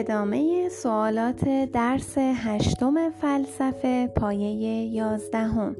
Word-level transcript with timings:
ادامه 0.00 0.68
سوالات 0.68 1.48
درس 1.72 2.18
هشتم 2.18 3.10
فلسفه 3.10 4.06
پایه 4.06 4.84
یازدهم. 4.84 5.76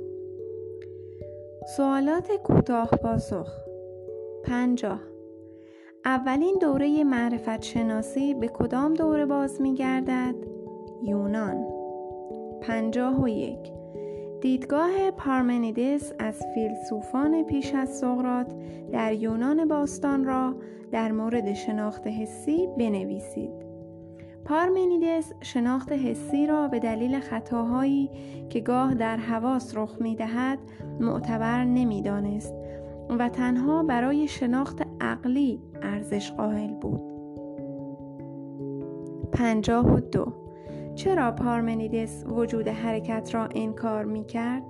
سوالات 1.77 2.33
کوتاه 2.45 2.89
پاسخ. 2.89 3.49
پنجاه. 4.45 5.01
اولین 6.05 6.59
دوره 6.61 7.05
معرفت 7.05 7.63
شناسی 7.63 8.35
به 8.35 8.49
کدام 8.49 8.95
دوره 8.95 9.27
باز 9.27 9.61
می 9.61 9.75
گردد؟ 9.75 10.35
یونان. 11.03 11.67
پنجاه 12.61 13.23
و 13.23 13.29
یک. 13.29 13.73
دیدگاه 14.41 15.11
پارمنیدس 15.11 16.13
از 16.19 16.43
فیلسوفان 16.55 17.45
پیش 17.45 17.75
از 17.75 17.99
سقراط 17.99 18.53
در 18.93 19.13
یونان 19.13 19.69
باستان 19.69 20.25
را 20.25 20.55
در 20.93 21.13
مورد 21.13 21.53
شناخت 21.53 22.07
حسی 22.07 22.69
بنویسید. 22.79 23.70
پارمنیدس 24.45 25.33
شناخت 25.41 25.93
حسی 25.93 26.47
را 26.47 26.69
به 26.69 26.79
دلیل 26.79 27.21
خطاهایی 27.21 28.11
که 28.51 28.61
گاه 28.61 28.95
در 28.95 29.17
حواس 29.17 29.77
رخ 29.77 29.97
می 30.01 30.17
دهد 30.17 30.59
معتبر 31.01 31.65
نمی 31.65 32.03
دانست 32.03 32.55
و 33.19 33.29
تنها 33.29 33.83
برای 33.83 34.29
شناخت 34.29 34.83
عقلی 35.01 35.61
ارزش 35.83 36.33
قائل 36.33 36.71
بود. 36.71 37.03
پنجاه 39.33 39.95
و 39.95 40.01
دو 40.01 40.33
چرا 40.95 41.33
پارمنیدس 41.33 42.25
وجود 42.27 42.69
حرکت 42.69 43.35
را 43.35 43.49
انکار 43.55 44.05
می 44.05 44.25
کرد؟ 44.25 44.63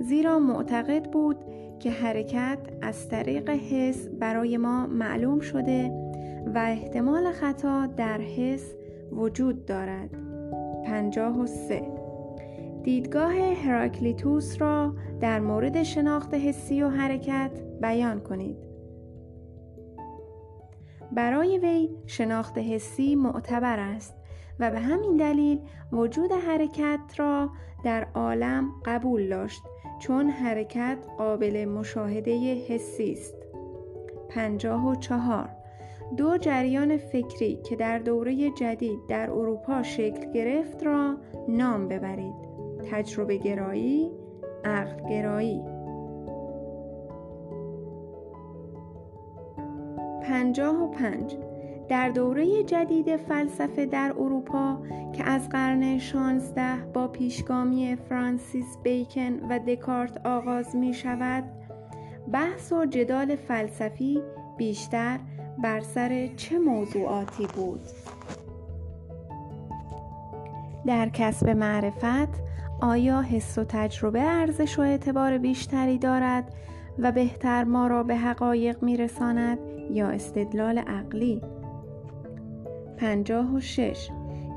زیرا 0.00 0.38
معتقد 0.38 1.10
بود 1.10 1.36
که 1.78 1.90
حرکت 1.90 2.58
از 2.82 3.08
طریق 3.08 3.50
حس 3.50 4.08
برای 4.08 4.56
ما 4.56 4.86
معلوم 4.86 5.40
شده 5.40 5.90
و 6.54 6.58
احتمال 6.58 7.32
خطا 7.32 7.86
در 7.86 8.20
حس 8.20 8.74
وجود 9.12 9.66
دارد. 9.66 10.10
پنجاه 10.86 11.40
و 11.40 11.46
سه 11.46 12.06
دیدگاه 12.82 13.32
هراکلیتوس 13.34 14.60
را 14.60 14.94
در 15.20 15.40
مورد 15.40 15.82
شناخت 15.82 16.34
حسی 16.34 16.82
و 16.82 16.88
حرکت 16.88 17.50
بیان 17.80 18.20
کنید. 18.20 18.56
برای 21.12 21.58
وی 21.58 21.88
شناخت 22.06 22.58
حسی 22.58 23.14
معتبر 23.14 23.78
است 23.78 24.14
و 24.60 24.70
به 24.70 24.80
همین 24.80 25.16
دلیل 25.16 25.60
وجود 25.92 26.32
حرکت 26.32 27.00
را 27.16 27.50
در 27.84 28.06
عالم 28.14 28.72
قبول 28.84 29.28
داشت 29.28 29.62
چون 29.98 30.30
حرکت 30.30 30.98
قابل 31.18 31.64
مشاهده 31.64 32.54
حسی 32.54 33.12
است. 33.12 33.34
پنجاه 34.28 34.86
و 34.88 34.94
چهار 34.94 35.48
دو 36.16 36.38
جریان 36.38 36.96
فکری 36.96 37.56
که 37.64 37.76
در 37.76 37.98
دوره 37.98 38.50
جدید 38.50 38.98
در 39.08 39.30
اروپا 39.30 39.82
شکل 39.82 40.32
گرفت 40.32 40.82
را 40.82 41.16
نام 41.48 41.88
ببرید. 41.88 42.34
تجربه 42.90 43.36
گرایی، 43.36 44.10
عقل 44.64 45.08
گرایی. 45.08 45.62
پنجاه 50.22 50.82
و 50.82 50.88
پنج 50.88 51.36
در 51.88 52.08
دوره 52.08 52.64
جدید 52.64 53.16
فلسفه 53.16 53.86
در 53.86 54.14
اروپا 54.18 54.78
که 55.12 55.24
از 55.24 55.48
قرن 55.48 55.98
16 55.98 56.76
با 56.94 57.08
پیشگامی 57.08 57.96
فرانسیس 58.08 58.78
بیکن 58.82 59.40
و 59.50 59.58
دکارت 59.58 60.26
آغاز 60.26 60.76
می 60.76 60.94
شود 60.94 61.44
بحث 62.32 62.72
و 62.72 62.86
جدال 62.86 63.36
فلسفی 63.36 64.22
بیشتر 64.56 65.18
بر 65.62 65.80
سر 65.80 66.26
چه 66.36 66.58
موضوعاتی 66.58 67.46
بود؟ 67.46 67.80
در 70.86 71.08
کسب 71.08 71.48
معرفت 71.48 72.46
آیا 72.80 73.22
حس 73.22 73.58
و 73.58 73.64
تجربه 73.64 74.22
ارزش 74.22 74.78
و 74.78 74.82
اعتبار 74.82 75.38
بیشتری 75.38 75.98
دارد 75.98 76.52
و 76.98 77.12
بهتر 77.12 77.64
ما 77.64 77.86
را 77.86 78.02
به 78.02 78.16
حقایق 78.16 78.82
میرساند 78.82 79.58
یا 79.90 80.08
استدلال 80.08 80.78
عقلی؟ 80.78 81.42
پنجاه 82.96 83.54
و 83.54 83.60
شش 83.60 84.08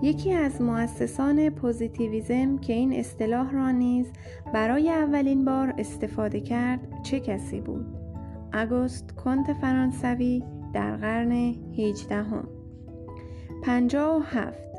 یکی 0.01 0.33
از 0.33 0.61
مؤسسان 0.61 1.49
پوزیتیویزم 1.49 2.57
که 2.57 2.73
این 2.73 2.93
اصطلاح 2.93 3.51
را 3.51 3.71
نیز 3.71 4.11
برای 4.53 4.89
اولین 4.89 5.45
بار 5.45 5.73
استفاده 5.77 6.39
کرد 6.39 6.79
چه 7.03 7.19
کسی 7.19 7.61
بود؟ 7.61 7.85
آگوست 8.53 9.11
کنت 9.11 9.53
فرانسوی 9.53 10.43
در 10.73 10.97
قرن 10.97 11.31
هیجدهم 11.71 12.47
پنجاه 13.63 14.17
و 14.17 14.19
هفت. 14.19 14.69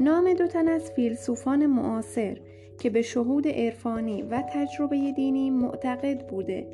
نام 0.00 0.34
دو 0.34 0.46
تن 0.46 0.68
از 0.68 0.90
فیلسوفان 0.90 1.66
معاصر 1.66 2.36
که 2.78 2.90
به 2.90 3.02
شهود 3.02 3.48
عرفانی 3.48 4.22
و 4.22 4.42
تجربه 4.52 5.12
دینی 5.12 5.50
معتقد 5.50 6.26
بوده 6.26 6.66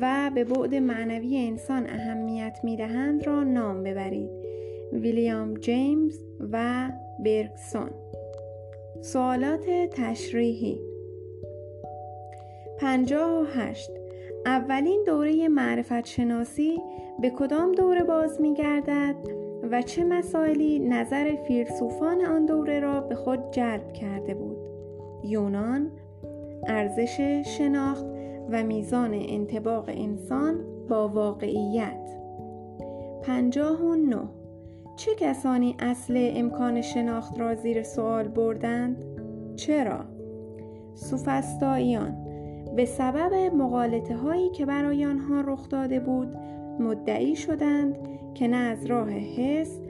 و 0.00 0.30
به 0.34 0.44
بعد 0.44 0.74
معنوی 0.74 1.36
انسان 1.36 1.86
اهمیت 1.86 2.58
می‌دهند 2.62 3.26
را 3.26 3.44
نام 3.44 3.82
ببرید. 3.82 4.30
ویلیام 4.92 5.54
جیمز 5.54 6.18
و 6.52 6.88
برگسون. 7.24 7.90
سوالات 9.02 9.66
تشریحی. 9.92 10.80
پنجاه 12.78 13.42
و 13.42 13.44
هشت. 13.44 13.90
اولین 14.46 15.04
دوره 15.06 15.48
معرفت 15.48 16.06
شناسی 16.06 16.82
به 17.20 17.30
کدام 17.30 17.72
دوره 17.72 18.02
باز 18.02 18.40
می 18.40 18.54
گردد 18.54 19.16
و 19.70 19.82
چه 19.82 20.04
مسائلی 20.04 20.78
نظر 20.78 21.36
فیلسوفان 21.48 22.24
آن 22.24 22.46
دوره 22.46 22.80
را 22.80 23.00
به 23.00 23.14
خود 23.14 23.50
جلب 23.50 23.92
کرده 23.92 24.34
بود 24.34 24.56
یونان 25.24 25.90
ارزش 26.66 27.20
شناخت 27.46 28.06
و 28.50 28.62
میزان 28.62 29.14
انتباق 29.14 29.84
انسان 29.88 30.64
با 30.88 31.08
واقعیت 31.08 32.18
پنجاه 33.22 33.82
و 33.82 33.94
نه 33.94 34.28
چه 34.96 35.14
کسانی 35.14 35.76
اصل 35.78 36.30
امکان 36.34 36.80
شناخت 36.80 37.40
را 37.40 37.54
زیر 37.54 37.82
سوال 37.82 38.28
بردند؟ 38.28 39.04
چرا؟ 39.56 40.04
سوفستاییان 40.94 42.27
به 42.78 42.84
سبب 42.84 43.34
مقالطه 43.54 44.16
هایی 44.16 44.50
که 44.50 44.66
برای 44.66 45.04
آنها 45.04 45.40
رخ 45.40 45.68
داده 45.68 46.00
بود 46.00 46.36
مدعی 46.80 47.36
شدند 47.36 47.98
که 48.34 48.48
نه 48.48 48.56
از 48.56 48.86
راه 48.86 49.10
حس 49.10 49.80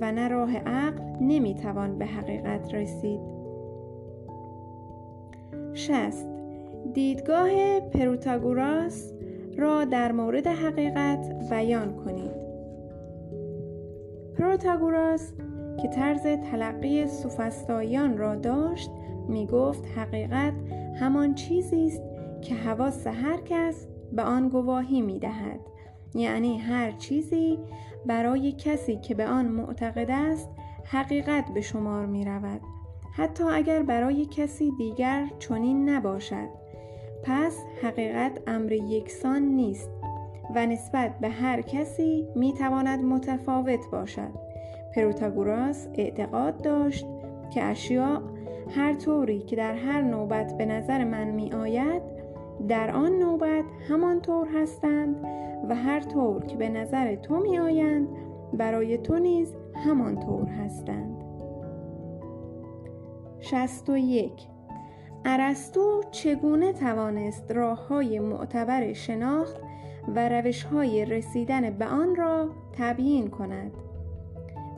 و 0.00 0.12
نه 0.12 0.28
راه 0.28 0.56
عقل 0.56 1.02
نمی‌توان 1.20 1.98
به 1.98 2.06
حقیقت 2.06 2.74
رسید. 2.74 3.20
شست 5.74 6.28
دیدگاه 6.94 7.80
پروتاگوراس 7.80 9.12
را 9.56 9.84
در 9.84 10.12
مورد 10.12 10.46
حقیقت 10.46 11.50
بیان 11.50 11.96
کنید. 11.96 12.38
پروتاگوراس 14.38 15.32
که 15.82 15.88
طرز 15.88 16.22
تلقی 16.22 17.06
سوفستاییان 17.06 18.18
را 18.18 18.34
داشت 18.34 18.90
می 19.28 19.46
گفت 19.46 19.86
حقیقت 19.86 20.54
همان 21.00 21.34
چیزی 21.34 21.86
است 21.86 22.07
که 22.42 22.54
حواس 22.54 23.06
هر 23.06 23.40
کس 23.44 23.86
به 24.12 24.22
آن 24.22 24.48
گواهی 24.48 25.02
می 25.02 25.18
دهد. 25.18 25.60
یعنی 26.14 26.58
هر 26.58 26.90
چیزی 26.90 27.58
برای 28.06 28.52
کسی 28.52 28.96
که 28.96 29.14
به 29.14 29.26
آن 29.26 29.46
معتقد 29.46 30.10
است 30.10 30.48
حقیقت 30.84 31.44
به 31.54 31.60
شمار 31.60 32.06
می 32.06 32.24
رود. 32.24 32.60
حتی 33.12 33.44
اگر 33.44 33.82
برای 33.82 34.26
کسی 34.26 34.70
دیگر 34.78 35.26
چنین 35.38 35.88
نباشد. 35.88 36.48
پس 37.24 37.64
حقیقت 37.82 38.40
امر 38.46 38.72
یکسان 38.72 39.42
نیست 39.42 39.90
و 40.54 40.66
نسبت 40.66 41.18
به 41.18 41.28
هر 41.28 41.60
کسی 41.60 42.28
می 42.36 42.52
تواند 42.52 43.04
متفاوت 43.04 43.90
باشد. 43.92 44.30
پروتاگوراس 44.96 45.88
اعتقاد 45.94 46.62
داشت 46.62 47.06
که 47.50 47.64
اشیاء 47.64 48.20
هر 48.70 48.94
طوری 48.94 49.38
که 49.38 49.56
در 49.56 49.74
هر 49.74 50.00
نوبت 50.00 50.58
به 50.58 50.66
نظر 50.66 51.04
من 51.04 51.24
می 51.24 51.52
آید 51.52 52.17
در 52.68 52.90
آن 52.90 53.12
نوبت 53.12 53.64
همانطور 53.88 54.48
هستند 54.54 55.16
و 55.68 55.74
هر 55.74 56.00
طور 56.00 56.44
که 56.44 56.56
به 56.56 56.68
نظر 56.68 57.14
تو 57.14 57.40
می 57.40 57.58
آیند 57.58 58.08
برای 58.52 58.98
تو 58.98 59.18
نیز 59.18 59.54
همانطور 59.74 60.48
هستند. 60.48 61.24
شست 63.40 63.90
و 63.90 63.96
یک. 63.96 64.46
ارسطو 65.24 66.02
چگونه 66.10 66.72
توانست 66.72 67.52
راه 67.52 67.88
های 67.88 68.18
معتبر 68.18 68.92
شناخت 68.92 69.56
و 70.14 70.28
روش 70.28 70.64
های 70.64 71.04
رسیدن 71.04 71.70
به 71.70 71.86
آن 71.86 72.16
را 72.16 72.48
تبیین 72.72 73.30
کند؟ 73.30 73.72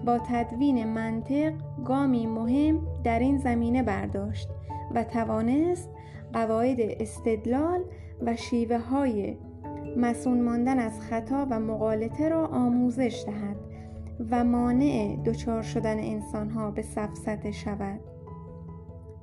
با 0.04 0.18
تدوین 0.18 0.84
منطق 0.84 1.52
گامی 1.84 2.26
مهم 2.26 2.86
در 3.04 3.18
این 3.18 3.38
زمینه 3.38 3.82
برداشت 3.82 4.48
و 4.94 5.04
توانست 5.04 5.90
قواعد 6.32 6.80
استدلال 6.80 7.80
و 8.22 8.36
شیوه 8.36 8.78
های 8.78 9.36
مسون 9.96 10.40
ماندن 10.40 10.78
از 10.78 11.00
خطا 11.00 11.46
و 11.50 11.60
مقالطه 11.60 12.28
را 12.28 12.46
آموزش 12.46 13.24
دهد 13.26 13.56
و 14.30 14.44
مانع 14.44 15.16
دچار 15.24 15.62
شدن 15.62 15.98
انسانها 15.98 16.70
به 16.70 16.82
سفسطه 16.82 17.50
شود. 17.50 18.00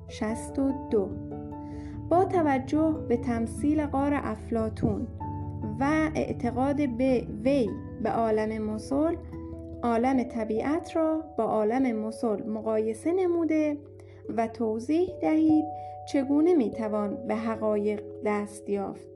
62 0.08 1.08
با 2.08 2.24
توجه 2.24 2.94
به 3.08 3.16
تمثیل 3.16 3.86
قار 3.86 4.12
افلاتون 4.14 5.06
و 5.80 6.10
اعتقاد 6.14 6.76
به 6.88 7.26
وی 7.44 7.70
به 8.02 8.10
عالم 8.10 8.62
مسل 8.62 9.16
عالم 9.82 10.22
طبیعت 10.22 10.96
را 10.96 11.24
با 11.38 11.44
عالم 11.44 11.96
مسل 11.96 12.46
مقایسه 12.46 13.12
نموده 13.12 13.78
و 14.36 14.48
توضیح 14.48 15.08
دهید 15.20 15.64
چگونه 16.12 16.54
می‌توان 16.54 17.26
به 17.26 17.34
حقایق 17.34 18.02
دست 18.24 18.68
یافت؟ 18.70 19.08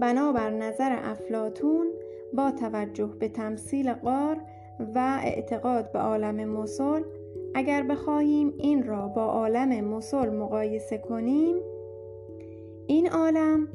بنابر 0.00 0.50
نظر 0.50 0.98
افلاتون 1.02 1.86
با 2.32 2.50
توجه 2.50 3.06
به 3.18 3.28
تمثیل 3.28 3.92
قار 3.92 4.36
و 4.94 5.20
اعتقاد 5.24 5.92
به 5.92 5.98
عالم 5.98 6.44
مسل 6.44 7.02
اگر 7.54 7.82
بخواهیم 7.82 8.54
این 8.58 8.82
را 8.86 9.08
با 9.08 9.24
عالم 9.24 9.84
مسل 9.84 10.28
مقایسه 10.28 10.98
کنیم 10.98 11.56
این 12.86 13.10
عالم 13.10 13.68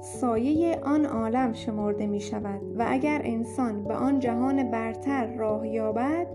سایه 0.00 0.80
آن 0.82 1.06
عالم 1.06 1.52
شمرده 1.52 2.06
می 2.06 2.20
شود 2.20 2.60
و 2.78 2.86
اگر 2.88 3.20
انسان 3.24 3.84
به 3.84 3.94
آن 3.94 4.18
جهان 4.18 4.70
برتر 4.70 5.36
راه 5.36 5.68
یابد 5.68 6.26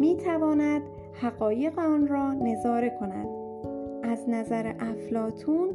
می 0.00 0.16
تواند 0.16 0.82
حقایق 1.12 1.78
آن 1.78 2.06
را 2.06 2.32
نظاره 2.32 2.90
کند 3.00 3.26
از 4.02 4.28
نظر 4.28 4.72
افلاتون 4.80 5.68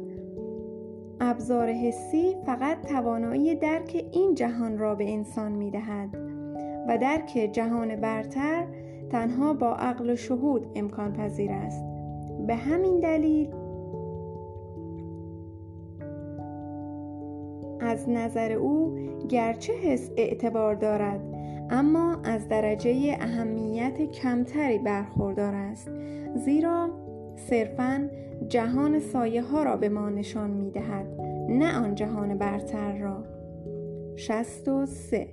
ابزار 1.20 1.68
حسی 1.68 2.36
فقط 2.46 2.86
توانایی 2.86 3.54
درک 3.54 4.04
این 4.12 4.34
جهان 4.34 4.78
را 4.78 4.94
به 4.94 5.12
انسان 5.12 5.52
می 5.52 5.70
دهد 5.70 6.08
و 6.88 6.98
درک 6.98 7.50
جهان 7.52 7.96
برتر 7.96 8.66
تنها 9.10 9.52
با 9.52 9.74
عقل 9.74 10.10
و 10.10 10.16
شهود 10.16 10.66
امکان 10.74 11.12
پذیر 11.12 11.52
است. 11.52 11.84
به 12.46 12.54
همین 12.54 13.00
دلیل 13.00 13.48
از 17.80 18.08
نظر 18.08 18.52
او 18.52 18.98
گرچه 19.28 19.72
حس 19.72 20.10
اعتبار 20.16 20.74
دارد 20.74 21.37
اما 21.70 22.20
از 22.24 22.48
درجه 22.48 23.16
اهمیت 23.20 24.10
کمتری 24.10 24.78
برخوردار 24.78 25.54
است. 25.54 25.90
زیرا 26.34 26.90
صرفا 27.36 28.10
جهان 28.48 29.00
سایه 29.00 29.42
ها 29.42 29.62
را 29.62 29.76
به 29.76 29.88
ما 29.88 30.08
نشان 30.08 30.50
می 30.50 30.70
دهد 30.70 31.06
نه 31.48 31.78
آن 31.78 31.94
جهان 31.94 32.38
برتر 32.38 32.98
را. 32.98 33.24
63 34.16 35.28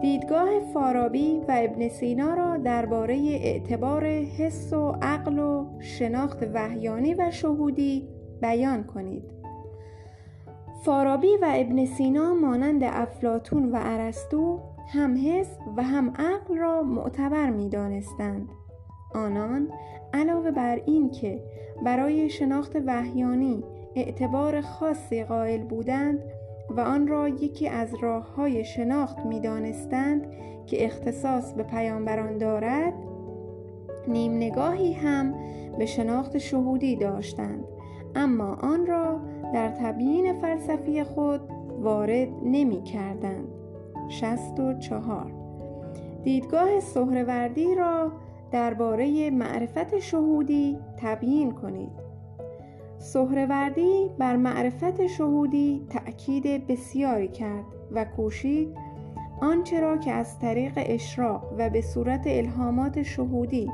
دیدگاه 0.00 0.60
فارابی 0.74 1.40
و 1.48 1.54
ابن 1.56 1.88
سینا 1.88 2.34
را 2.34 2.56
درباره 2.56 3.14
اعتبار 3.14 4.04
حس 4.06 4.72
و 4.72 4.92
عقل 5.02 5.38
و 5.38 5.66
شناخت 5.80 6.42
وحیانی 6.54 7.14
و 7.14 7.30
شهودی 7.30 8.08
بیان 8.42 8.84
کنید. 8.84 9.22
فارابی 10.84 11.36
و 11.42 11.46
ابن 11.54 11.84
سینا 11.84 12.34
مانند 12.34 12.84
افلاتون 12.84 13.72
و 13.72 13.78
ارسطو 13.80 14.60
هم 14.88 15.16
حس 15.16 15.58
و 15.76 15.82
هم 15.82 16.10
عقل 16.10 16.56
را 16.56 16.82
معتبر 16.82 17.50
می 17.50 17.68
دانستند. 17.68 18.48
آنان 19.14 19.68
علاوه 20.14 20.50
بر 20.50 20.80
این 20.86 21.10
که 21.10 21.42
برای 21.84 22.30
شناخت 22.30 22.76
وحیانی 22.86 23.64
اعتبار 23.96 24.60
خاصی 24.60 25.24
قائل 25.24 25.62
بودند 25.62 26.18
و 26.70 26.80
آن 26.80 27.06
را 27.06 27.28
یکی 27.28 27.68
از 27.68 27.94
راه 27.94 28.34
های 28.34 28.64
شناخت 28.64 29.18
می 29.18 29.40
دانستند 29.40 30.26
که 30.66 30.84
اختصاص 30.84 31.52
به 31.52 31.62
پیامبران 31.62 32.38
دارد 32.38 32.94
نیم 34.08 34.36
نگاهی 34.36 34.92
هم 34.92 35.34
به 35.78 35.86
شناخت 35.86 36.38
شهودی 36.38 36.96
داشتند 36.96 37.64
اما 38.14 38.54
آن 38.54 38.86
را 38.86 39.20
در 39.54 39.68
تبیین 39.68 40.40
فلسفی 40.40 41.04
خود 41.04 41.40
وارد 41.80 42.28
نمی 42.44 42.82
کردند 42.82 43.53
64 44.08 45.32
دیدگاه 46.22 46.80
سهروردی 46.80 47.74
را 47.74 48.12
درباره 48.50 49.30
معرفت 49.30 49.98
شهودی 49.98 50.78
تبیین 50.96 51.50
کنید. 51.50 52.04
سهروردی 52.98 54.10
بر 54.18 54.36
معرفت 54.36 55.06
شهودی 55.06 55.86
تأکید 55.90 56.66
بسیاری 56.66 57.28
کرد 57.28 57.64
و 57.92 58.04
کوشید 58.04 58.68
آنچه 59.40 59.80
را 59.80 59.96
که 59.96 60.12
از 60.12 60.38
طریق 60.38 60.72
اشراق 60.76 61.54
و 61.58 61.70
به 61.70 61.80
صورت 61.80 62.22
الهامات 62.26 63.02
شهودی 63.02 63.70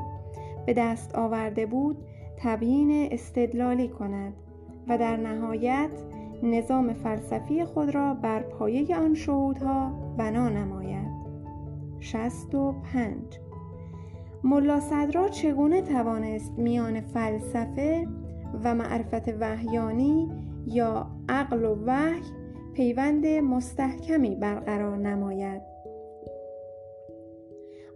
به 0.65 0.73
دست 0.73 1.15
آورده 1.15 1.65
بود 1.65 1.97
تبیین 2.37 3.09
استدلالی 3.11 3.87
کند 3.87 4.33
و 4.87 4.97
در 4.97 5.17
نهایت 5.17 5.91
نظام 6.43 6.93
فلسفی 6.93 7.65
خود 7.65 7.95
را 7.95 8.13
بر 8.13 8.41
پایه 8.41 8.97
آن 8.97 9.13
شهودها 9.13 9.91
بنا 10.17 10.49
نماید. 10.49 11.11
65 11.99 13.15
ملا 14.43 14.79
صدرا 14.79 15.29
چگونه 15.29 15.81
توانست 15.81 16.51
میان 16.59 17.01
فلسفه 17.01 18.07
و 18.63 18.75
معرفت 18.75 19.27
وحیانی 19.39 20.31
یا 20.67 21.07
عقل 21.29 21.65
و 21.65 21.75
وحی 21.85 22.21
پیوند 22.73 23.27
مستحکمی 23.27 24.35
برقرار 24.35 24.97
نماید؟ 24.97 25.61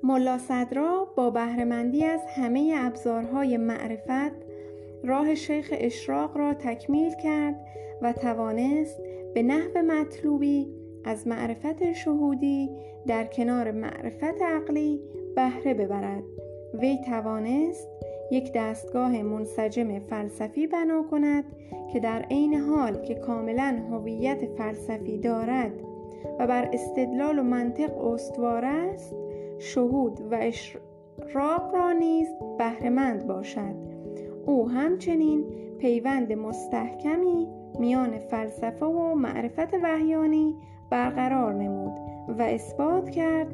ملا 0.04 0.38
صدرا 0.38 1.08
با 1.18 1.30
بهرهمندی 1.30 2.06
از 2.06 2.22
همه 2.38 2.74
ابزارهای 2.78 3.58
معرفت 3.58 4.45
راه 5.04 5.36
شیخ 5.36 5.74
اشراق 5.78 6.38
را 6.38 6.54
تکمیل 6.54 7.16
کرد 7.24 7.56
و 8.02 8.14
توانست 8.14 9.02
به 9.34 9.44
نحو 9.44 9.78
مطلوبی 9.78 10.68
از 11.04 11.28
معرفت 11.28 11.94
شهودی 11.94 12.70
در 13.08 13.26
کنار 13.26 13.72
معرفت 13.72 14.42
عقلی 14.42 15.02
بهره 15.36 15.74
ببرد. 15.74 16.24
وی 16.74 16.98
توانست 17.06 17.90
یک 18.32 18.52
دستگاه 18.56 19.22
منسجم 19.22 20.00
فلسفی 20.00 20.68
بنا 20.68 21.04
کند 21.12 21.44
که 21.94 22.00
در 22.00 22.22
عین 22.22 22.54
حال 22.54 23.02
که 23.02 23.16
کاملا 23.16 23.82
هویت 23.92 24.46
فلسفی 24.58 25.18
دارد 25.18 25.72
و 26.40 26.48
بر 26.48 26.70
استدلال 26.74 27.40
و 27.40 27.44
منطق 27.44 27.98
استوار 27.98 28.66
است 28.66 29.16
شهود 29.60 30.22
و 30.32 30.36
اشراق 30.42 31.76
را 31.76 31.92
نیز 31.92 32.28
بهرهمند 32.58 33.28
باشد. 33.28 33.95
او 34.46 34.70
همچنین 34.70 35.44
پیوند 35.80 36.34
مستحکمی 36.34 37.48
میان 37.80 38.18
فلسفه 38.18 38.86
و 38.86 39.16
معرفت 39.16 39.74
وحیانی 39.84 40.56
برقرار 40.90 41.54
نمود 41.54 41.94
و 42.28 42.42
اثبات 42.42 43.10
کرد 43.10 43.48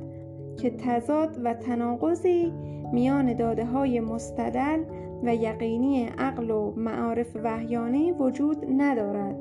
که 0.58 0.70
تضاد 0.70 1.38
و 1.44 1.54
تناقضی 1.54 2.54
میان 2.94 3.34
داده 3.34 3.66
های 3.66 4.00
مستدل 4.00 4.84
و 5.24 5.36
یقینی 5.36 6.06
عقل 6.18 6.52
و 6.52 6.72
معارف 6.76 7.36
وحیانی 7.44 8.12
وجود 8.12 8.66
ندارد 8.78 9.36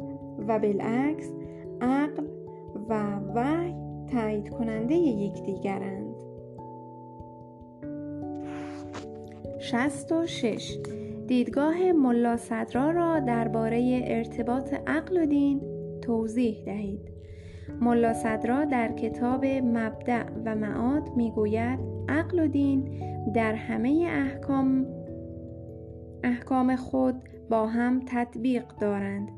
و 0.49 0.59
بالعکس 0.59 1.31
عقل 1.81 2.25
و 2.89 3.19
وحی 3.35 3.75
تایید 4.13 4.49
کننده 4.51 4.95
یکدیگرند. 4.95 6.15
66 9.59 10.79
دیدگاه 11.31 11.93
ملا 11.93 12.37
صدرا 12.37 12.91
را 12.91 13.21
درباره 13.21 14.03
ارتباط 14.05 14.75
عقل 14.87 15.23
و 15.23 15.27
دین 15.27 15.61
توضیح 16.03 16.65
دهید. 16.65 17.01
ملا 17.81 18.13
صدرا 18.13 18.65
در 18.65 18.93
کتاب 18.93 19.45
مبدع 19.47 20.25
و 20.45 20.55
معاد 20.55 21.09
می‌گوید 21.17 21.79
عقل 22.09 22.39
و 22.39 22.47
دین 22.47 23.03
در 23.35 23.55
همه 23.55 24.09
احکام 24.11 24.87
احکام 26.25 26.77
خود 26.77 27.23
با 27.51 27.67
هم 27.67 28.01
تطبیق 28.07 28.65
دارند 28.81 29.29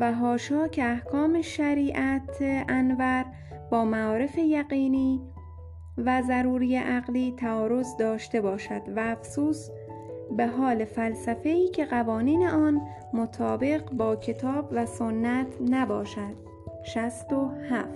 و 0.00 0.12
هاشا 0.12 0.68
که 0.68 0.84
احکام 0.84 1.42
شریعت 1.42 2.36
انور 2.68 3.24
با 3.70 3.84
معارف 3.84 4.38
یقینی 4.38 5.20
و 5.98 6.22
ضروری 6.22 6.76
عقلی 6.76 7.34
تعارض 7.36 7.96
داشته 7.96 8.40
باشد 8.40 8.82
و 8.96 9.00
افسوس 9.00 9.68
به 10.36 10.46
حال 10.46 10.84
فلسفه 10.84 11.48
ای 11.48 11.68
که 11.68 11.84
قوانین 11.84 12.46
آن 12.46 12.80
مطابق 13.12 13.90
با 13.92 14.16
کتاب 14.16 14.68
و 14.72 14.86
سنت 14.86 15.46
نباشد. 15.70 16.34
67 16.84 17.88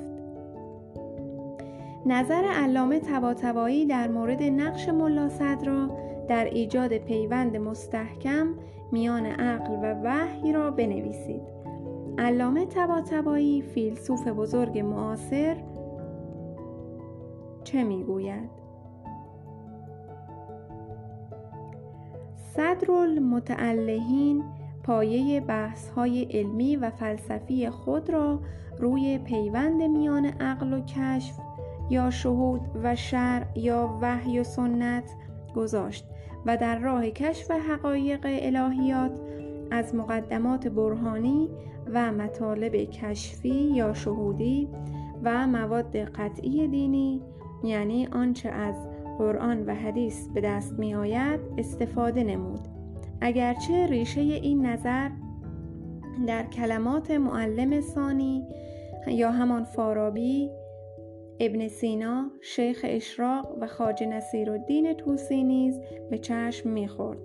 نظر 2.07 2.45
علامه 2.45 3.01
طباطبایی 3.01 3.87
در 3.87 4.09
مورد 4.09 4.43
نقش 4.43 4.89
ملا 4.89 5.29
صدرا 5.29 5.91
در 6.29 6.45
ایجاد 6.45 6.99
پیوند 6.99 7.57
مستحکم 7.57 8.55
میان 8.93 9.27
عقل 9.27 9.75
و 9.83 10.03
وحی 10.05 10.53
را 10.53 10.71
بنویسید. 10.71 11.43
علامه 12.19 12.67
طباطبایی 12.67 13.63
فیلسوف 13.63 14.29
بزرگ 14.29 14.79
معاصر 14.79 15.57
چه 17.65 17.85
می‌گوید؟ 17.85 18.66
صدر 22.57 22.91
المتعلهین 22.91 24.45
پایه 24.85 25.41
بحث 25.41 25.91
های 25.91 26.23
علمی 26.25 26.77
و 26.77 26.91
فلسفی 26.91 27.71
خود 27.71 28.11
را 28.11 28.41
روی 28.79 29.19
پیوند 29.19 29.83
میان 29.83 30.27
عقل 30.27 30.73
و 30.73 30.81
کشف 30.81 31.35
یا 31.91 32.11
شهود 32.11 32.61
و 32.83 32.97
شرع 32.97 33.47
یا 33.59 33.99
وحی 34.03 34.41
و 34.41 34.45
سنت 34.45 35.11
گذاشت 35.57 36.05
و 36.47 36.57
در 36.57 36.79
راه 36.79 37.11
کشف 37.11 37.51
حقایق 37.51 38.21
الهیات 38.25 39.21
از 39.71 39.95
مقدمات 39.95 40.69
برهانی 40.69 41.49
و 41.95 42.13
مطالب 42.13 42.77
کشفی 42.77 43.49
یا 43.49 43.95
شهودی 43.95 44.69
و 45.23 45.47
مواد 45.47 45.97
قطعی 45.97 46.69
دینی 46.69 47.23
یعنی 47.65 48.07
آنچه 48.07 48.49
از 48.49 48.96
قرآن 49.19 49.67
و 49.67 49.75
حدیث 49.75 50.29
به 50.29 50.41
دست 50.41 50.79
می 50.79 50.95
آید 50.95 51.41
استفاده 51.59 52.25
نمود. 52.25 52.61
اگرچه 53.21 53.87
ریشه 53.87 54.21
این 54.21 54.67
نظر 54.67 55.11
در 56.27 56.43
کلمات 56.43 57.11
معلم 57.11 57.81
ثانی 57.81 58.47
یا 59.09 59.31
همان 59.31 59.65
فارابی 59.65 60.51
ابن 61.41 61.69
سینا، 61.69 62.31
شیخ 62.41 62.81
اشراق 62.89 63.59
و 63.61 63.67
خاج 63.67 64.03
نصیر 64.05 64.51
الدین 64.51 64.93
توسی 64.93 65.45
نیز 65.45 65.81
به 66.11 66.19
چشم 66.19 66.71
می‌خورد. 66.71 67.19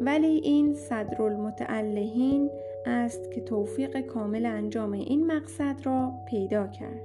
ولی 0.00 0.26
این 0.26 0.74
صدر 0.74 1.22
المتعلهین 1.22 2.50
است 2.86 3.30
که 3.30 3.40
توفیق 3.40 4.00
کامل 4.00 4.46
انجام 4.46 4.92
این 4.92 5.26
مقصد 5.26 5.76
را 5.84 6.12
پیدا 6.28 6.66
کرد. 6.66 7.02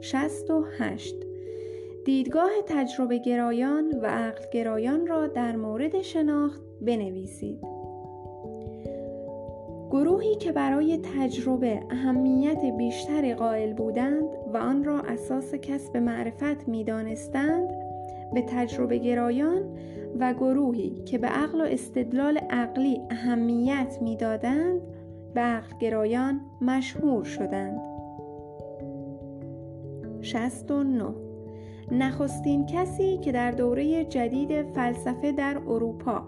68 0.00 1.14
دیدگاه 2.04 2.50
تجربه 2.66 3.18
گرایان 3.18 4.00
و 4.02 4.06
عقل 4.06 4.42
گرایان 4.52 5.06
را 5.06 5.26
در 5.26 5.56
مورد 5.56 6.02
شناخت 6.02 6.60
بنویسید. 6.80 7.58
گروهی 9.90 10.34
که 10.34 10.52
برای 10.52 11.00
تجربه 11.18 11.82
اهمیت 11.90 12.64
بیشتری 12.64 13.34
قائل 13.34 13.72
بودند 13.72 14.28
و 14.52 14.56
آن 14.56 14.84
را 14.84 15.00
اساس 15.00 15.54
کسب 15.54 15.96
معرفت 15.96 16.68
می 16.68 16.84
دانستند 16.84 17.68
به 18.34 18.42
تجربه 18.42 18.98
گرایان 18.98 19.62
و 20.18 20.34
گروهی 20.34 21.02
که 21.04 21.18
به 21.18 21.26
عقل 21.26 21.60
و 21.60 21.64
استدلال 21.64 22.38
عقلی 22.38 23.00
اهمیت 23.10 23.98
می‌دادند 24.00 24.80
به 25.34 25.40
عقل 25.40 25.78
گرایان 25.78 26.40
مشهور 26.60 27.24
شدند. 27.24 27.80
69 30.20 31.21
نخستین 31.92 32.66
کسی 32.66 33.18
که 33.18 33.32
در 33.32 33.50
دوره 33.50 34.04
جدید 34.04 34.62
فلسفه 34.62 35.32
در 35.32 35.58
اروپا. 35.66 36.22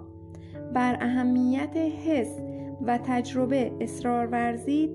بر 0.74 0.96
اهمیت 1.00 1.76
حس 1.76 2.38
و 2.86 2.98
تجربه 2.98 3.72
اصرار 3.80 4.26
ورزید 4.26 4.90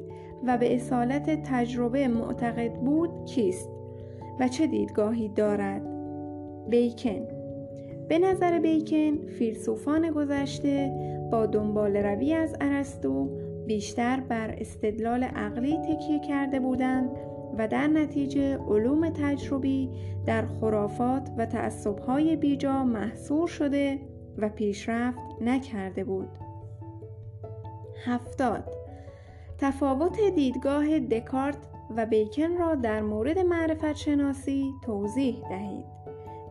و 0.48 0.58
به 0.58 0.76
اصالت 0.76 1.44
تجربه 1.44 2.08
معتقد 2.08 2.74
بود 2.74 3.26
کیست 3.26 3.70
و 4.40 4.48
چه 4.48 4.68
دیدگاهی 4.68 5.30
دارد؟ 5.30 5.82
بیکن. 6.70 7.28
به 8.10 8.20
نظر 8.20 8.60
بیکن 8.60 9.18
فیلسوفان 9.28 10.12
گذشته 10.12 10.92
با 11.32 11.46
دنبال 11.46 11.98
روی 11.98 12.34
از 12.34 12.56
ارسطو 12.62 13.30
بیشتر 13.68 14.20
بر 14.20 14.56
استدلال 14.58 15.24
عقلی 15.24 15.78
تکیه 15.78 16.20
کرده 16.20 16.60
بودند 16.60 17.10
و 17.58 17.68
در 17.68 17.88
نتیجه 17.88 18.58
علوم 18.58 19.10
تجربی 19.10 19.90
در 20.26 20.46
خرافات 20.46 21.30
و 21.38 21.46
تعصبهای 21.46 22.36
بیجا 22.36 22.84
محصور 22.84 23.48
شده 23.48 24.00
و 24.38 24.50
پیشرفت 24.50 25.20
نکرده 25.42 26.04
بود. 26.04 26.30
هفتاد. 28.06 28.64
تفاوت 29.58 30.22
دیدگاه 30.36 31.00
دکارت 31.00 31.58
و 31.96 32.06
بیکن 32.06 32.58
را 32.58 32.76
در 32.76 33.02
مورد 33.02 33.40
معرفت 33.40 33.94
شناسی 33.94 34.74
توضیح 34.86 35.36
دهید. 35.50 35.86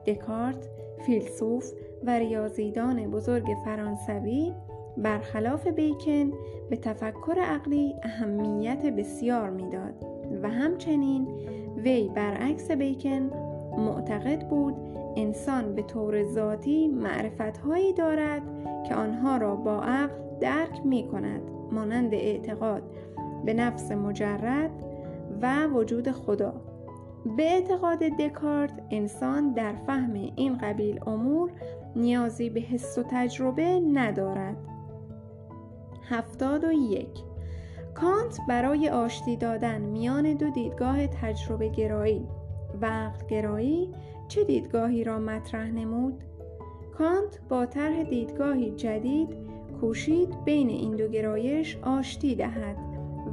دکارت 0.06 0.68
فیلسوف 1.06 1.72
و 2.04 2.10
ریاضیدان 2.18 3.10
بزرگ 3.10 3.46
فرانسوی 3.64 4.54
برخلاف 4.96 5.66
بیکن 5.66 6.32
به 6.70 6.76
تفکر 6.76 7.38
عقلی 7.38 7.94
اهمیت 8.02 8.86
بسیار 8.86 9.50
می‌داد. 9.50 10.17
و 10.42 10.48
همچنین 10.48 11.28
وی 11.76 12.08
برعکس 12.14 12.70
بیکن 12.70 13.30
معتقد 13.78 14.48
بود 14.48 14.74
انسان 15.16 15.74
به 15.74 15.82
طور 15.82 16.24
ذاتی 16.24 16.88
معرفتهایی 16.88 17.92
دارد 17.92 18.42
که 18.88 18.94
آنها 18.94 19.36
را 19.36 19.56
با 19.56 19.82
عقل 19.82 20.14
درک 20.40 20.80
می 20.84 21.08
کند 21.08 21.40
مانند 21.72 22.14
اعتقاد 22.14 22.82
به 23.44 23.54
نفس 23.54 23.92
مجرد 23.92 24.70
و 25.42 25.66
وجود 25.66 26.10
خدا. 26.10 26.54
به 27.36 27.42
اعتقاد 27.42 27.98
دکارت 27.98 28.82
انسان 28.90 29.52
در 29.52 29.72
فهم 29.72 30.12
این 30.36 30.58
قبیل 30.58 31.00
امور 31.06 31.50
نیازی 31.96 32.50
به 32.50 32.60
حس 32.60 32.98
و 32.98 33.02
تجربه 33.10 33.80
ندارد. 33.80 34.56
هفتاد 36.08 36.64
و 36.64 36.72
یک 36.72 37.27
کانت 38.00 38.40
برای 38.48 38.88
آشتی 38.88 39.36
دادن 39.36 39.80
میان 39.80 40.34
دو 40.34 40.50
دیدگاه 40.50 41.06
تجربه 41.06 41.68
گرایی 41.68 42.28
و 42.80 42.86
عقل 42.86 43.26
گرایی 43.26 43.88
چه 44.28 44.44
دیدگاهی 44.44 45.04
را 45.04 45.18
مطرح 45.18 45.70
نمود؟ 45.70 46.24
کانت 46.98 47.40
با 47.48 47.66
طرح 47.66 48.02
دیدگاهی 48.02 48.70
جدید 48.70 49.28
کوشید 49.80 50.44
بین 50.44 50.68
این 50.68 50.96
دو 50.96 51.08
گرایش 51.08 51.76
آشتی 51.76 52.34
دهد 52.34 52.76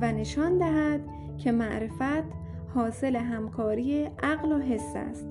و 0.01 0.11
نشان 0.11 0.57
دهد 0.57 1.01
که 1.37 1.51
معرفت 1.51 2.25
حاصل 2.75 3.15
همکاری 3.15 4.09
عقل 4.23 4.51
و 4.51 4.59
حس 4.59 4.95
است 4.95 5.27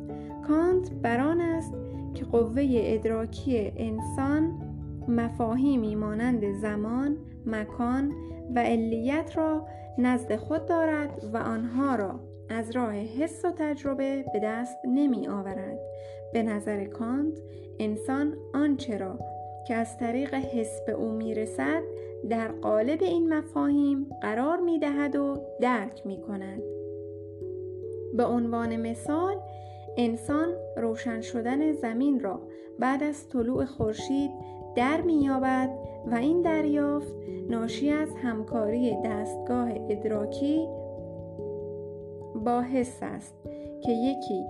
کانت 0.48 0.92
بران 0.92 1.40
است 1.40 1.74
که 2.14 2.24
قوه 2.24 2.66
ادراکی 2.70 3.72
انسان 3.76 4.52
مفاهیمی 5.08 5.94
مانند 5.94 6.52
زمان، 6.52 7.16
مکان 7.46 8.12
و 8.54 8.58
علیت 8.58 9.36
را 9.36 9.66
نزد 9.98 10.36
خود 10.36 10.66
دارد 10.66 11.24
و 11.32 11.36
آنها 11.36 11.94
را 11.94 12.20
از 12.48 12.70
راه 12.70 12.94
حس 12.94 13.44
و 13.44 13.50
تجربه 13.50 14.24
به 14.32 14.40
دست 14.40 14.78
نمی 14.84 15.28
آورد. 15.28 15.78
به 16.32 16.42
نظر 16.42 16.84
کانت 16.84 17.38
انسان 17.78 18.36
آنچه 18.54 18.98
را 18.98 19.18
که 19.68 19.74
از 19.74 19.98
طریق 19.98 20.34
حس 20.34 20.80
به 20.86 20.92
او 20.92 21.10
می 21.10 21.34
رسد 21.34 21.82
در 22.28 22.48
قالب 22.48 23.02
این 23.02 23.34
مفاهیم 23.34 24.06
قرار 24.22 24.60
می 24.60 24.78
دهد 24.78 25.16
و 25.16 25.42
درک 25.60 26.06
می 26.06 26.20
کند. 26.20 26.62
به 28.16 28.24
عنوان 28.24 28.76
مثال 28.76 29.36
انسان 29.96 30.48
روشن 30.76 31.20
شدن 31.20 31.72
زمین 31.72 32.20
را 32.20 32.40
بعد 32.78 33.02
از 33.02 33.28
طلوع 33.28 33.64
خورشید 33.64 34.30
در 34.76 35.00
میابد 35.00 35.70
و 36.06 36.14
این 36.14 36.42
دریافت 36.42 37.14
ناشی 37.48 37.90
از 37.90 38.08
همکاری 38.22 38.96
دستگاه 39.04 39.70
ادراکی 39.88 40.68
با 42.44 42.62
حس 42.62 42.98
است 43.02 43.34
که 43.80 43.92
یکی 43.92 44.44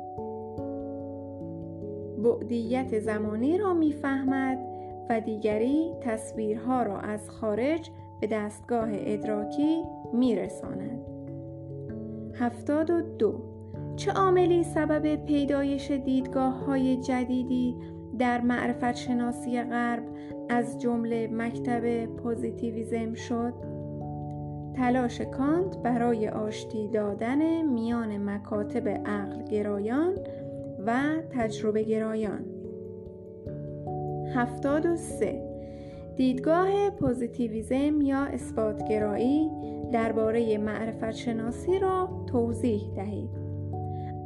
بعدیت 2.25 2.99
زمانی 2.99 3.59
را 3.59 3.75
می‌فهمد 3.75 4.59
و 5.11 5.21
دیگری 5.21 5.93
تصویرها 6.01 6.83
را 6.83 6.99
از 6.99 7.31
خارج 7.31 7.91
به 8.21 8.27
دستگاه 8.27 8.89
ادراکی 8.93 9.83
میرساند. 10.13 11.01
هفتاد 12.35 12.91
و 12.91 13.01
دو 13.01 13.35
چه 13.97 14.13
عاملی 14.13 14.65
سبب 14.65 15.25
پیدایش 15.25 15.91
دیدگاه 15.91 16.65
های 16.65 16.97
جدیدی 16.97 17.77
در 18.19 18.41
معرفت 18.41 18.95
شناسی 18.97 19.63
غرب 19.63 20.03
از 20.49 20.81
جمله 20.81 21.29
مکتب 21.33 22.07
پوزیتیویزم 22.07 23.15
شد؟ 23.15 23.55
تلاش 24.77 25.21
کانت 25.21 25.79
برای 25.79 26.29
آشتی 26.29 26.89
دادن 26.89 27.63
میان 27.63 28.31
مکاتب 28.31 28.89
عقل 28.89 29.45
گرایان 29.45 30.15
و 30.87 31.01
تجربه 31.31 31.83
گرایان. 31.83 32.45
هفتاد 34.35 34.87
و 34.87 34.97
سه. 34.97 35.55
دیدگاه 36.17 36.91
پوزیتیویزم 36.91 38.01
یا 38.01 38.25
اثباتگرایی 38.25 39.51
درباره 39.93 40.59
معرفت 40.59 41.11
شناسی 41.11 41.79
را 41.79 42.09
توضیح 42.27 42.83
دهید. 42.97 43.31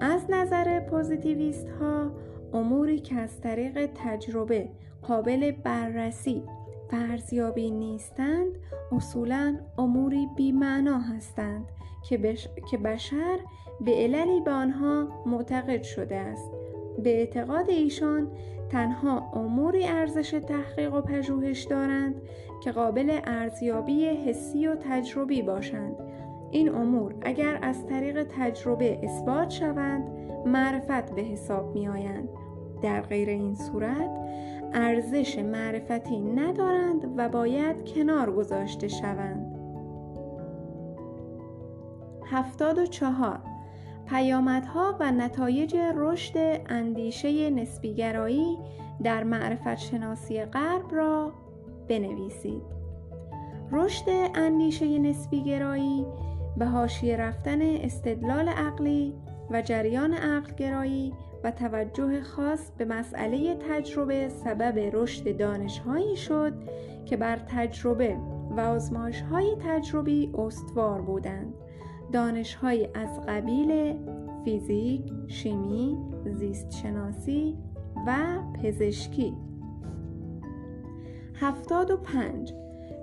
از 0.00 0.20
نظر 0.28 0.80
پوزیتیویست 0.80 1.68
ها 1.68 2.10
اموری 2.52 2.98
که 2.98 3.14
از 3.14 3.40
طریق 3.40 3.90
تجربه 3.94 4.68
قابل 5.02 5.50
بررسی 5.50 6.42
فرضیابی 6.90 7.70
نیستند 7.70 8.52
اصولا 8.92 9.58
اموری 9.78 10.28
بیمعنا 10.36 10.98
هستند 10.98 11.64
که, 12.08 12.18
بش... 12.18 12.48
که 12.70 12.78
بشر 12.78 13.38
به 13.80 13.92
عللی 13.92 14.40
به 14.40 14.50
آنها 14.50 15.08
معتقد 15.26 15.82
شده 15.82 16.16
است. 16.16 16.50
به 17.04 17.10
اعتقاد 17.10 17.70
ایشان 17.70 18.28
تنها 18.70 19.30
اموری 19.34 19.84
ارزش 19.84 20.30
تحقیق 20.30 20.94
و 20.94 21.00
پژوهش 21.00 21.62
دارند 21.64 22.22
که 22.64 22.72
قابل 22.72 23.20
ارزیابی 23.24 24.06
حسی 24.06 24.66
و 24.66 24.74
تجربی 24.74 25.42
باشند. 25.42 25.96
این 26.50 26.74
امور 26.74 27.14
اگر 27.22 27.58
از 27.62 27.86
طریق 27.86 28.26
تجربه 28.38 28.98
اثبات 29.02 29.50
شوند 29.50 30.08
معرفت 30.46 31.14
به 31.14 31.22
حساب 31.22 31.74
می 31.74 31.88
آیند. 31.88 32.28
در 32.82 33.00
غیر 33.00 33.28
این 33.28 33.54
صورت 33.54 34.10
ارزش 34.72 35.38
معرفتی 35.38 36.20
ندارند 36.20 37.14
و 37.16 37.28
باید 37.28 37.84
کنار 37.94 38.32
گذاشته 38.32 38.88
شوند. 38.88 39.58
هفتاد 42.26 42.78
و 42.78 42.86
چهار 42.86 43.38
پیامدها 44.08 44.96
و 45.00 45.12
نتایج 45.12 45.76
رشد 45.96 46.60
اندیشه 46.68 47.50
نسبیگرایی 47.50 48.58
در 49.02 49.24
معرفت 49.24 49.76
شناسی 49.76 50.44
غرب 50.44 50.94
را 50.94 51.32
بنویسید. 51.88 52.62
رشد 53.72 54.04
اندیشه 54.34 54.98
نسبیگرایی 54.98 56.06
به 56.56 56.66
حاشیه 56.66 57.16
رفتن 57.16 57.62
استدلال 57.62 58.48
عقلی 58.48 59.14
و 59.50 59.62
جریان 59.62 60.12
عقلگرایی 60.12 61.12
و 61.44 61.50
توجه 61.50 62.20
خاص 62.20 62.70
به 62.78 62.84
مسئله 62.84 63.54
تجربه 63.70 64.28
سبب 64.28 64.90
رشد 64.92 65.36
دانشهایی 65.36 66.16
شد 66.16 66.52
که 67.04 67.16
بر 67.16 67.36
تجربه 67.36 68.16
و 68.56 68.60
آزمایش‌های 68.60 69.56
تجربی 69.66 70.32
استوار 70.38 71.02
بودند. 71.02 71.54
دانشهایی 72.12 72.88
از 72.94 73.20
قبیل 73.28 73.96
فیزیک، 74.44 75.12
شیمی، 75.26 75.98
زیست 76.24 76.70
شناسی 76.70 77.58
و 78.06 78.16
پزشکی. 78.62 79.36
هفتاد 81.34 81.90
و 81.90 81.96
پنج. 81.96 82.54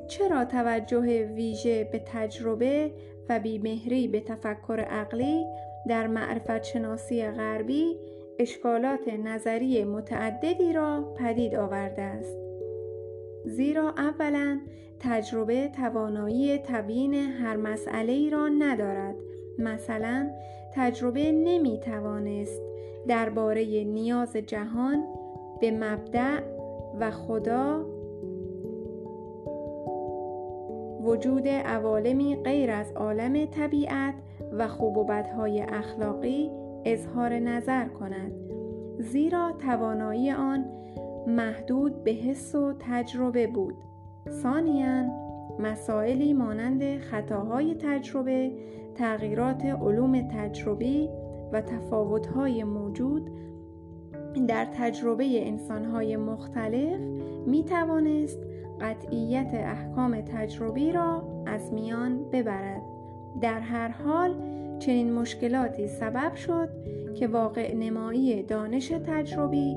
چرا 0.08 0.46
توجه 0.46 1.34
ویژه 1.36 1.84
به 1.92 2.04
تجربه 2.06 2.92
و 3.30 3.40
بیمهری 3.40 4.08
به 4.08 4.20
تفکر 4.20 4.80
عقلی 4.90 5.46
در 5.88 6.08
معرفت 6.08 6.64
شناسی 6.64 7.26
غربی 7.28 7.96
اشکالات 8.40 9.08
نظری 9.08 9.84
متعددی 9.84 10.74
را 10.74 11.14
پدید 11.18 11.56
آورده 11.56 12.02
است. 12.02 12.38
زیرا 13.46 13.94
اولا 13.98 14.60
تجربه 15.00 15.68
توانایی 15.68 16.58
تبیین 16.58 17.14
هر 17.14 17.58
مسئله 17.58 18.14
ای 18.14 18.30
را 18.30 18.48
ندارد. 18.48 19.16
مثلا 19.60 20.30
تجربه 20.74 21.32
نمی 21.32 21.80
توانست 21.80 22.62
درباره 23.08 23.84
نیاز 23.84 24.36
جهان 24.36 25.04
به 25.62 25.72
مبدع 25.72 26.40
و 27.00 27.12
خدا 27.12 27.86
وجود 31.06 31.48
عوالمی 31.48 32.36
غیر 32.36 32.72
از 32.72 32.92
عالم 32.92 33.46
طبیعت 33.46 34.14
و 34.54 34.68
خوب 34.68 34.98
و 34.98 35.04
بدهای 35.04 35.62
اخلاقی 35.62 36.52
اظهار 36.86 37.40
نظر 37.40 37.88
کند. 37.88 38.32
زیرا 39.00 39.52
توانایی 39.52 40.32
آن 40.32 40.66
محدود 41.28 42.04
به 42.04 42.12
حس 42.12 42.56
و 42.56 42.74
تجربه 42.80 43.48
بود. 43.48 43.76
ثانیا 44.30 45.04
مسائلی 45.60 46.34
مانند 46.34 46.98
خطاهای 46.98 47.76
تجربه 47.76 48.52
تغییرات 48.96 49.66
علوم 49.66 50.28
تجربی 50.28 51.10
و 51.54 51.62
تفاوتهای 51.62 52.64
موجود 52.64 53.32
در 54.48 54.66
تجربه 54.66 55.48
انسانهای 55.48 56.18
مختلف 56.18 57.00
می 57.48 57.64
توانست 57.64 58.45
قطعیت 58.82 59.54
احکام 59.54 60.22
تجربی 60.22 60.92
را 60.92 61.24
از 61.46 61.74
میان 61.74 62.30
ببرد 62.32 62.82
در 63.42 63.60
هر 63.60 63.88
حال 63.88 64.36
چنین 64.80 65.14
مشکلاتی 65.14 65.88
سبب 65.88 66.36
شد 66.36 66.70
که 67.16 67.28
واقع 67.28 67.76
نمایی 67.76 68.44
دانش 68.44 68.88
تجربی 68.88 69.76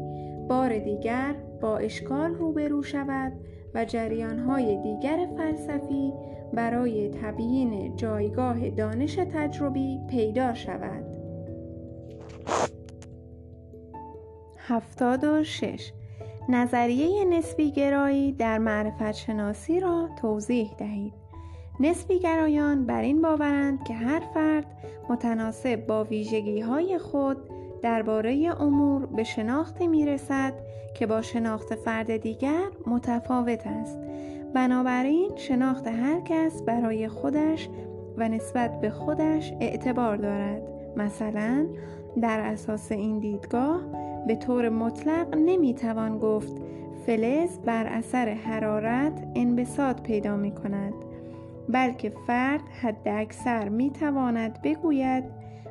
بار 0.49 0.79
دیگر 0.79 1.35
با 1.61 1.79
اشکال 1.79 2.35
روبرو 2.35 2.83
شود 2.83 3.33
و 3.75 3.85
جریانهای 3.85 4.83
دیگر 4.83 5.29
فلسفی 5.37 6.13
برای 6.53 7.11
تبیین 7.11 7.97
جایگاه 7.97 8.71
دانش 8.71 9.15
تجربی 9.15 10.01
پیدا 10.11 10.55
شود. 10.55 11.05
76 14.59 15.93
نظریه 16.49 17.25
نسبی 17.25 17.71
گرایی 17.71 18.33
در 18.33 18.59
معرفت 18.59 19.13
شناسی 19.13 19.81
را 19.81 20.09
توضیح 20.21 20.75
دهید. 20.79 21.13
نسبی 21.81 22.19
گرایان 22.19 22.87
بر 22.87 23.03
این 23.03 23.23
باورند 23.23 23.85
که 23.85 23.95
هر 23.95 24.23
فرد 24.35 24.67
متناسب 25.09 25.87
با 25.87 26.05
ویژگی 26.05 26.61
های 26.61 26.99
خود 26.99 27.37
درباره 27.83 28.55
امور 28.61 29.07
به 29.07 29.25
شناختی 29.25 29.87
می 29.87 30.07
رسد 30.07 30.53
که 30.97 31.07
با 31.07 31.23
شناخت 31.23 31.75
فرد 31.75 32.17
دیگر 32.17 32.69
متفاوت 32.87 33.67
است. 33.67 33.99
بنابراین 34.55 35.31
شناخت 35.37 35.87
هر 35.87 36.21
کس 36.21 36.63
برای 36.63 37.09
خودش 37.09 37.69
و 38.17 38.29
نسبت 38.29 38.81
به 38.81 38.91
خودش 38.91 39.53
اعتبار 39.61 40.17
دارد. 40.17 40.63
مثلا 40.97 41.67
در 42.23 42.41
اساس 42.41 42.93
این 42.93 43.19
دیدگاه 43.19 43.81
به 44.29 44.37
طور 44.37 44.69
مطلق 44.69 45.37
نمی‌توان 45.37 46.19
گفت 46.19 46.53
فلز 47.07 47.59
بر 47.59 47.87
اثر 47.87 48.29
حرارت 48.29 49.27
انبساط 49.35 50.03
پیدا 50.03 50.37
می 50.37 50.53
کند 50.55 50.95
بلکه 51.69 52.13
فرد 52.27 52.61
حد 52.83 53.09
اکثر 53.09 53.69
می 53.69 53.91
تواند 53.91 54.63
بگوید 54.63 55.25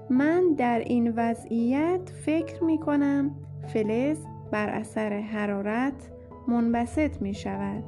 من 0.10 0.54
در 0.58 0.80
این 0.80 1.14
وضعیت 1.16 2.10
فکر 2.26 2.64
می 2.64 2.78
کنم 2.78 3.32
فلز 3.68 4.26
بر 4.52 4.70
اثر 4.70 5.20
حرارت 5.20 6.12
منبسط 6.48 7.22
می 7.22 7.34
شود 7.34 7.84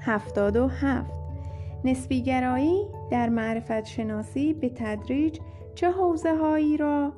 هفتاد 0.00 0.56
و 0.56 0.68
هفت. 0.68 1.20
نسبیگرایی 1.84 2.86
در 3.10 3.28
معرفت 3.28 3.84
شناسی 3.84 4.52
به 4.52 4.68
تدریج 4.68 5.38
چه 5.74 5.90
حوزه 5.90 6.34
هایی 6.34 6.76
را 6.76 7.12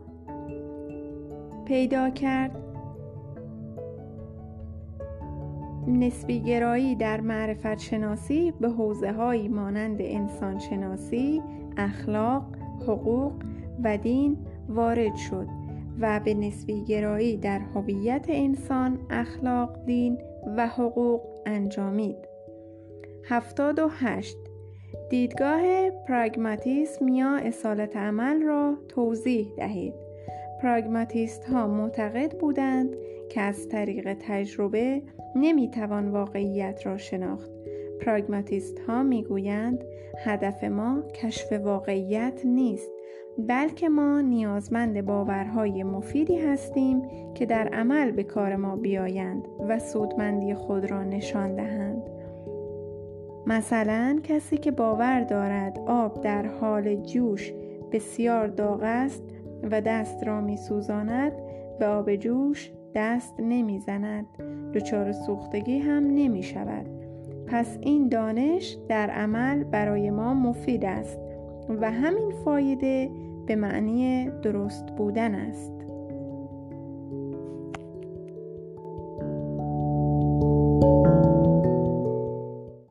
پیدا 1.65 2.11
کرد 2.11 2.57
نسبی 5.87 6.41
گرایی 6.41 6.97
در 6.97 7.21
معرفت 7.21 7.79
شناسی 7.79 8.53
به 8.61 8.69
حوزه 8.69 9.13
هایی 9.13 9.49
مانند 9.49 9.97
انسان 10.01 10.59
شناسی، 10.59 11.43
اخلاق، 11.77 12.45
حقوق 12.89 13.33
و 13.85 13.99
دین 13.99 14.37
وارد 14.69 15.15
شد 15.15 15.49
و 16.01 16.21
به 16.25 16.35
نسبی 16.35 16.85
گرایی 16.85 17.37
در 17.37 17.59
هویت 17.59 18.27
انسان، 18.29 18.99
اخلاق، 19.11 19.85
دین 19.87 20.19
و 20.57 20.69
حقوق 20.69 21.21
انجامید. 21.47 22.17
78 23.29 24.37
دیدگاه 25.11 25.91
پراگماتیسم 25.91 27.09
یا 27.09 27.37
اصالت 27.37 27.97
عمل 27.97 28.43
را 28.43 28.77
توضیح 28.89 29.47
دهید. 29.57 30.04
پراگماتیست 30.65 31.45
ها 31.45 31.67
معتقد 31.67 32.39
بودند 32.39 32.97
که 33.29 33.41
از 33.41 33.69
طریق 33.69 34.17
تجربه 34.21 35.03
نمی‌توان 35.37 36.09
واقعیت 36.09 36.87
را 36.87 36.97
شناخت. 36.97 37.51
پراگماتیست 38.01 38.79
ها 38.79 39.03
می‌گویند 39.03 39.85
هدف 40.19 40.65
ما 40.65 41.03
کشف 41.03 41.53
واقعیت 41.53 42.41
نیست 42.45 42.91
بلکه 43.39 43.89
ما 43.89 44.21
نیازمند 44.21 45.07
باورهای 45.07 45.83
مفیدی 45.83 46.39
هستیم 46.39 47.03
که 47.35 47.47
در 47.47 47.69
عمل 47.69 48.11
به 48.11 48.23
کار 48.23 48.57
ما 48.57 48.77
بیایند 48.77 49.49
و 49.69 49.79
سودمندی 49.79 50.55
خود 50.55 50.91
را 50.91 51.05
نشان 51.05 51.55
دهند. 51.55 52.03
مثلا 53.47 54.21
کسی 54.23 54.57
که 54.57 54.71
باور 54.71 55.21
دارد 55.21 55.79
آب 55.87 56.21
در 56.21 56.47
حال 56.47 56.95
جوش 56.95 57.53
بسیار 57.93 58.47
داغ 58.47 58.81
است 58.83 59.23
و 59.71 59.81
دست 59.81 60.25
را 60.25 60.41
می 60.41 60.57
سوزاند 60.57 61.33
به 61.79 61.87
آب 61.87 62.17
جوش 62.17 62.73
دست 62.95 63.35
نمی 63.39 63.79
زند 63.79 64.27
دچار 64.75 65.13
سوختگی 65.13 65.79
هم 65.79 66.07
نمی 66.07 66.43
شود 66.43 66.87
پس 67.47 67.79
این 67.81 68.09
دانش 68.09 68.77
در 68.89 69.11
عمل 69.11 69.65
برای 69.65 70.11
ما 70.11 70.35
مفید 70.35 70.85
است 70.85 71.19
و 71.69 71.91
همین 71.91 72.31
فایده 72.45 73.11
به 73.47 73.57
معنی 73.57 74.31
درست 74.43 74.87
بودن 74.87 75.35
است. 75.35 75.74